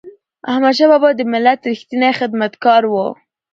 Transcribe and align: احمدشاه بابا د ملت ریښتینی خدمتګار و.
احمدشاه 0.51 0.89
بابا 0.91 1.09
د 1.15 1.21
ملت 1.33 1.59
ریښتینی 1.69 2.11
خدمتګار 2.19 2.83
و. 2.87 2.93